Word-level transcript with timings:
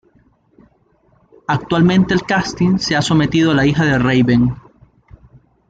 Actualmente 1.45 2.15
el 2.15 2.23
casting 2.23 2.79
se 2.79 2.95
ha 2.95 3.03
sometido 3.03 3.51
a 3.51 3.53
la 3.53 3.67
hija 3.67 3.85
de 3.85 3.99
Raven. 3.99 4.55